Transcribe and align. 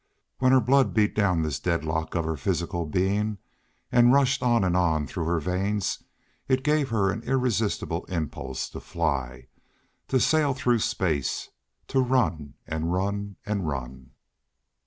When 0.39 0.51
her 0.51 0.59
blood 0.59 0.95
beat 0.95 1.13
down 1.13 1.43
this 1.43 1.59
deadlock 1.59 2.15
of 2.15 2.23
an 2.25 2.29
her 2.31 2.35
physical 2.35 2.87
being 2.87 3.37
and 3.91 4.11
rushed 4.11 4.41
on 4.41 4.63
and 4.63 4.75
on 4.75 5.05
through 5.05 5.25
her 5.25 5.39
veins 5.39 6.01
it 6.47 6.63
gave 6.63 6.89
her 6.89 7.11
an 7.11 7.21
irresistible 7.21 8.05
impulse 8.05 8.67
to 8.71 8.79
fly, 8.79 9.45
to 10.07 10.19
sail 10.19 10.55
through 10.55 10.79
space, 10.79 11.49
to 11.89 12.01
ran 12.01 12.55
and 12.65 12.91
run 12.91 13.35
and 13.45 13.67
ran. 13.67 14.09